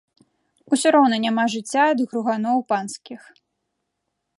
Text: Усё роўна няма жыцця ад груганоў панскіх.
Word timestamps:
Усё 0.77 0.93
роўна 0.95 1.19
няма 1.27 1.43
жыцця 1.57 1.83
ад 1.93 1.99
груганоў 2.09 2.57
панскіх. 2.75 3.21